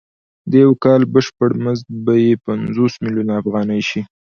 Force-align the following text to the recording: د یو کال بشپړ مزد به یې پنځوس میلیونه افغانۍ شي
د 0.49 0.53
یو 0.63 0.71
کال 0.83 1.01
بشپړ 1.13 1.49
مزد 1.63 1.87
به 2.05 2.13
یې 2.25 2.41
پنځوس 2.45 2.93
میلیونه 3.03 3.33
افغانۍ 3.41 3.81
شي 3.89 4.01